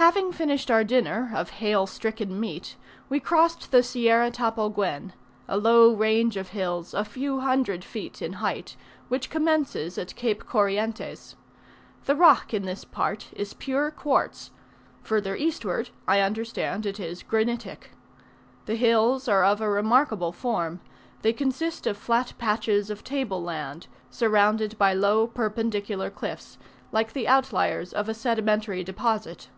[0.00, 2.74] Having finished our dinner, of hail stricken meat,
[3.10, 5.12] we crossed the Sierra Tapalguen;
[5.46, 8.76] a low range of hills, a few hundred feet in height,
[9.08, 11.36] which commences at Cape Corrientes.
[12.06, 14.50] The rock in this part is pure quartz;
[15.02, 17.90] further eastward I understand it is granitic.
[18.64, 20.80] The hills are of a remarkable form;
[21.20, 26.56] they consist of flat patches of table land, surrounded by low perpendicular cliffs,
[26.90, 29.50] like the outliers of a sedimentary deposit.